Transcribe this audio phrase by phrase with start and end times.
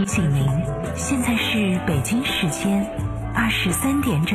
[0.00, 0.46] 提醒您，
[0.96, 2.86] 现在是北京时间
[3.34, 4.34] 二十三点整。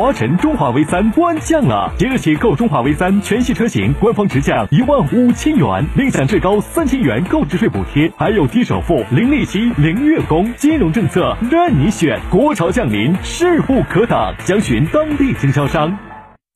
[0.00, 12.18] 华晨中华 V 三官降了，即日起购中华 V 三全系车型，官方直降一万五千元，另享最高三千元购置税补贴，还有低首付、零利息、零月供，金融政策任你选。
[12.30, 15.94] 国潮降临，势不可挡，详询当地经销商。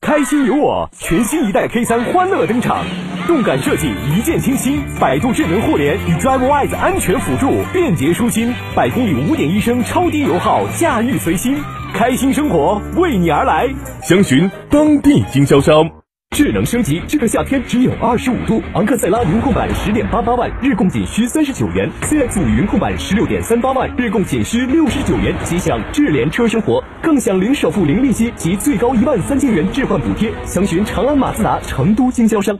[0.01, 2.83] 开心有我，全新一代 K 三欢乐登场，
[3.27, 11.55] 动感设计，一键清新，百度智能互联与 DriveWise 安全辅助，便捷舒心，百公里五点一升超低油耗，驾驭随心，
[11.95, 13.69] 开心生活为你而来。
[14.03, 15.89] 详询当地经销商。
[16.35, 18.61] 智能升级，这个夏天只有二十五度。
[18.73, 25.33] 昂克赛拉云控版十点八八万，日供仅需三十九元；CX 五云控版十六点三八万，日供仅需六十九元。
[25.45, 30.29] 即享智联车生活，更享零首付、零利息及最高一万三千元置换补贴。
[30.43, 32.59] 详询长安马自达成都经销商。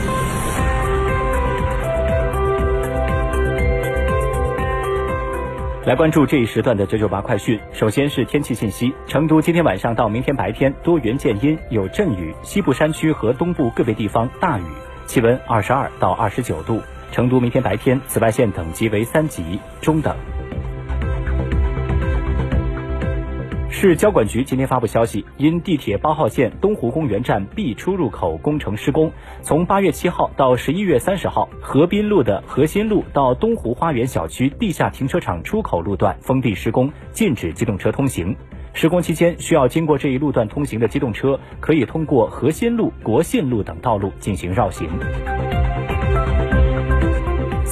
[5.83, 7.59] 来关注这一时段的九九八快讯。
[7.73, 14.63] 首先是天气信息：成都今天晚上到明天白天多云间阴，有阵雨，西部山区和东部个别地方大雨，
[15.07, 16.79] 气温二十二到二十九度。
[17.11, 20.15] 成都明天白天紫外线等级为三级，中等。
[23.81, 29.11] 市交管局今天发布消息，因地铁八号线东湖公园站 B 出入口工程施工，
[29.41, 38.35] 从八月七号到十一月三十号，河滨路的河新路到东湖花园小区地下停车场出口路段封闭施工，禁止机动车通行。
[38.73, 44.87] 施工期间，需要经过这一路段通行的机动车，可以通过河新路、国信路等道路进行绕行。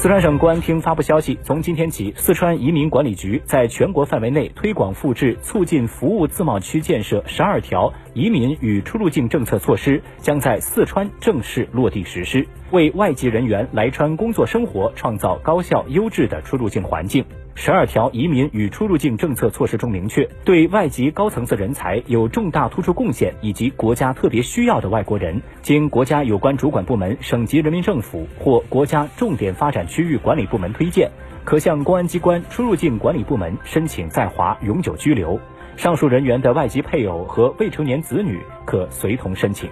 [0.00, 17.24] 四川省公安厅发布消息，从今天起，四川移民管理局在全国范围内推广复制促进服务自贸区建设十二条移民与出入境政策措施，将在四川正式落地实施，为外籍人员来川工作生活创造高效优质的出入境环境。
[17.54, 31.10] 十二条移民与出入境政策措施中明确，对外籍高层次人才有重大突出贡献以及国家特别需要的外国人，经国家有关主管部门、省级人民政府或国家重点发展区域管理部门推荐，
[31.42, 35.40] 可向公安机关出入境管理部门申请在华永久居留。
[35.80, 39.70] 上述人员的外籍配偶和未成年子女可随同申请。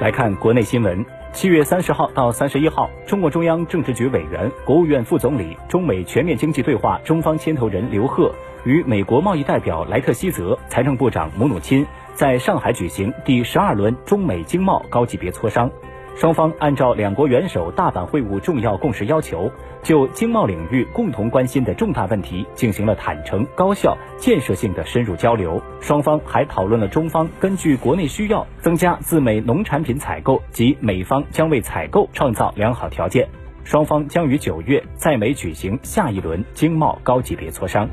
[0.00, 1.04] 来看国内新闻。
[1.34, 8.34] 七月三十号到三十一号，中共中央政治局委员、国务院副总理、中美全面经济对话中方牵头人刘鹤
[8.64, 15.70] 与美国贸易代表莱特希泽、财政部长姆努钦在上海举行第十二轮中美经贸高级别磋商。
[16.14, 19.50] 双方按照两国元首大阪会晤重要共识要求，
[19.82, 25.60] 就经贸领域共同关心的重大问题进行了坦诚、高效、建设性的深入交流。
[25.80, 33.26] 双方还讨论了中方根据国内需要增加自美农产品采购及美方将为采购创造良好条件。
[33.64, 37.88] 双方将于九月在美举行下一轮经贸高级别磋商。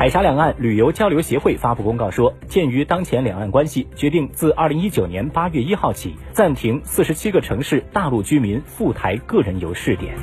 [0.00, 10.14] 海峡两岸旅游交流协会发布公告说，鉴于当前两岸关系，决定自二零一九年八月一号起暂停四十七个城市大陆居民赴台个人游试点。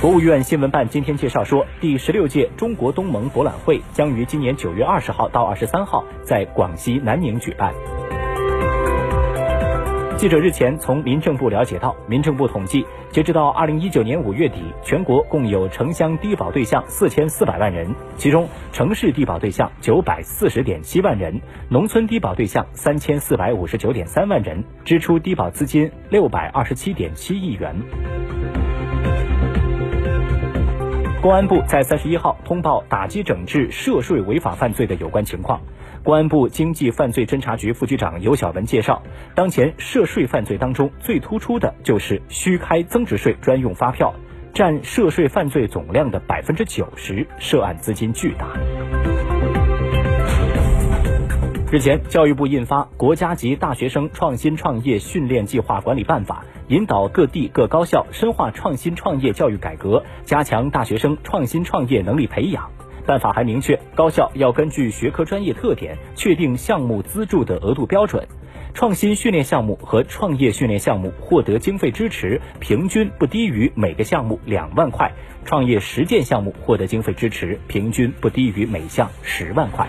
[0.00, 7.74] 国务院新闻办今天介绍说，第十六届中国东盟博览会将于今年九月二十号到二十三号在广西南宁举办。
[10.20, 17.88] 记者日前从民政部了解到，民政部统计，截止到二零一九年五月底，全国共有城乡低保对象四千四百万人，
[18.18, 21.40] 其中城市低保对象九百四十点七万人，
[21.70, 27.74] 农村低保对象三千四百五十九点三万人，支出低保资金六百二十七点七亿元。
[31.22, 35.60] 公安部在三十一号通报打击整治涉税违法犯罪的有关情况。
[36.02, 39.02] 公安部经济犯罪侦查局副局长尤小文介绍，
[39.34, 44.14] 当前涉税犯罪当中最突出的就是虚开增值税专用发票，
[44.54, 48.48] 占涉税犯罪总量的百分之九十，涉案资金巨大。
[51.72, 62.68] 日前，教育部印发《国家级大学生创新创业训练计划管理办法》，引导各地各高校深化创新创业教育改革，加强大学生创新创业能力培养。
[63.06, 68.26] 办法还明确，高校要根据学科专业特点，确定项目资助的额度标准。
[68.74, 75.12] 创新训练项目和创业训练项目获得经费支持，平均不低于每个项目两万块；
[75.44, 79.86] 创业实践项目获得经费支持，平均不低于每项十万块。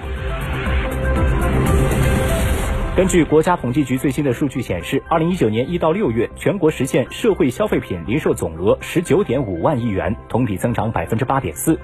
[2.93, 11.79] 根据国家统计局最新的数据显示，二零一九年一到六月，全国实现社会消费品零售总额十九点五万亿元，同比增长百分之八点四。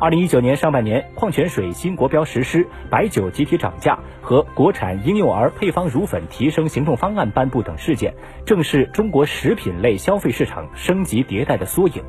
[0.00, 8.12] 二零一九年上半年，矿泉水新国标实施、白酒集体涨价和国产婴幼儿配方乳粉提升行动方案颁布等事件，
[8.44, 12.02] 正是中国食品类消费市场升级迭代的缩影。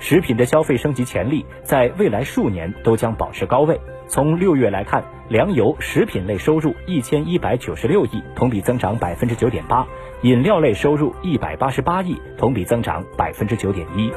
[0.00, 3.80] 食品的消费升级潜力在未来数年都将保持高位。
[4.06, 9.86] 从六月来看，粮油食品类收入一千一百九十六亿，同比增长百分之九点八；
[10.22, 14.10] 饮料类收入一百八十八亿，同比增长百分之九点一。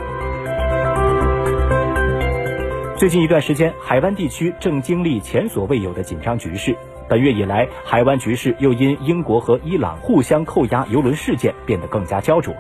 [2.96, 6.78] 最近一段时间，海湾地区正经历前所未有的紧张局势。
[7.10, 12.56] 本月以来，海湾局势又因英国和伊朗互相扣押油轮事件变得更加焦灼。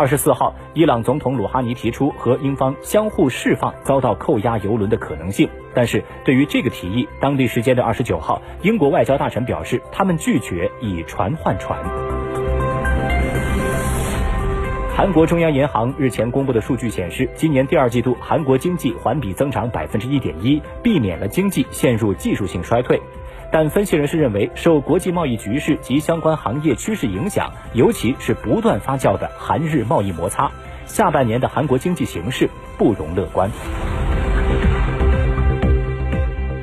[0.00, 11.78] 二十四号，伊朗总统鲁哈尼提出和英方相互释放遭到扣押油轮的可能性，但是对于这个提议，当地时间的二十九号，英国外交大臣表示，他们拒绝以船换船。
[14.96, 22.98] 韩国中央银行日前公布的数据显示，今年第二季度韩国经济环比增长百分之一点一，避免了经济陷入技术性衰退。
[23.52, 30.50] 但分析人士认为，受国际贸易局势及相关行业趋势影响，尤其是不断发酵的韩日贸易摩擦，
[30.86, 32.48] 下半年的韩国经济形势
[32.78, 33.50] 不容乐观。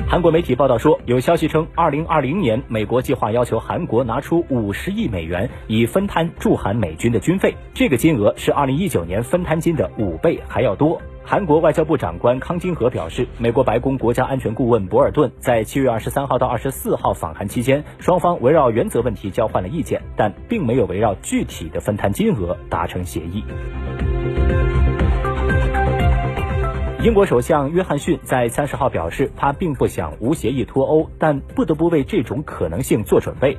[0.10, 11.02] 韩国媒体报道说，有消息称，二零二零年美国计划要求韩国拿出五十亿美元，以分摊驻韩美军的军费，这个金额是二零一九年分摊金的五倍还要多。
[11.26, 23.44] 韩国外交部长官康金和表示，美国白宫国家安全顾问博尔顿在七月二十三号到二十四号访韩期间，双方围绕原则问题交换了意见，但并没有围绕具体的分摊金额达成协议。
[27.04, 33.56] 英国首相约翰逊在三十号表示，他并不想无协议脱欧，但不得不为这种可能性做准备。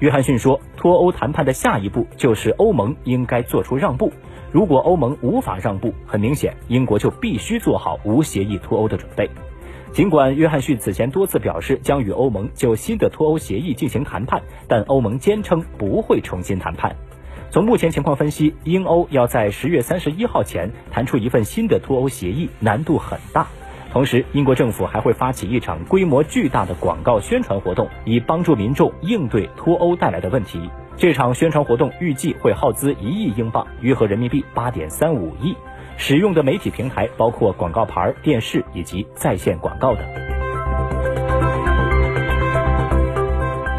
[0.00, 4.12] 约翰逊说，脱欧谈判的下一步就是欧盟应该做出让步。
[4.52, 9.30] 如果欧盟无法让步，很明显，英国就必须做好无协议脱欧的准备。
[9.92, 16.94] 尽管约翰逊此前多次表示将与欧盟就新的脱欧协议进行谈判，但欧盟坚称不会重新谈判。
[17.50, 23.46] 从目前情况分析，英欧要在十月三十一号前谈出一份新的脱欧协议，难度很大。
[23.92, 30.68] 同时，英国政府还会发起一场规模巨大的广告宣传活动，以帮助民众应对脱欧带来的问题。
[30.96, 35.56] 这场宣传活动预计会耗资一亿英镑，约合人民币八点三五亿。
[35.96, 40.33] 使用的媒体平台包括广告牌、电视以及在线广告等。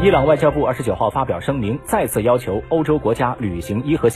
[0.06, 4.08] 伊朗外交部二十九号发表声明，再次要求欧洲国家履行伊核。